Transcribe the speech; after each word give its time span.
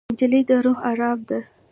نجلۍ 0.13 0.41
د 0.49 0.51
روح 0.65 0.79
ارام 0.91 1.19
ده. 1.29 1.39